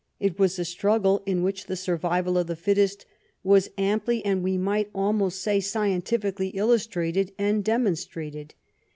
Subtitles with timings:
[0.19, 3.05] It was a struggle in which the survival of the fittest
[3.43, 8.55] was amply, and we might almost say scientifically, illustrated and demonstrated.